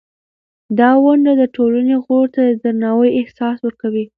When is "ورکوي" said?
3.61-4.05